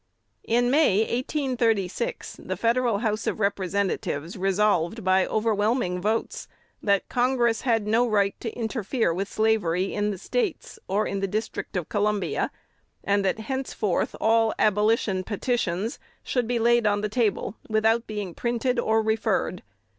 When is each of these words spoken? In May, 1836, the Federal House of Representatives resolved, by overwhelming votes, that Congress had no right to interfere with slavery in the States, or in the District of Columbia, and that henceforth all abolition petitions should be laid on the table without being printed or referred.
In 0.45 0.71
May, 0.71 1.01
1836, 1.01 2.37
the 2.43 2.57
Federal 2.57 2.97
House 3.05 3.27
of 3.27 3.39
Representatives 3.39 4.35
resolved, 4.35 5.03
by 5.03 5.27
overwhelming 5.27 6.01
votes, 6.01 6.47
that 6.81 7.07
Congress 7.07 7.61
had 7.61 7.85
no 7.85 8.07
right 8.07 8.33
to 8.39 8.51
interfere 8.55 9.13
with 9.13 9.31
slavery 9.31 9.93
in 9.93 10.09
the 10.09 10.17
States, 10.17 10.79
or 10.87 11.05
in 11.05 11.19
the 11.19 11.27
District 11.27 11.77
of 11.77 11.87
Columbia, 11.87 12.49
and 13.03 13.23
that 13.23 13.41
henceforth 13.41 14.15
all 14.19 14.55
abolition 14.57 15.23
petitions 15.23 15.99
should 16.23 16.47
be 16.47 16.57
laid 16.57 16.87
on 16.87 17.01
the 17.01 17.07
table 17.07 17.57
without 17.69 18.07
being 18.07 18.33
printed 18.33 18.79
or 18.79 19.03
referred. 19.03 19.61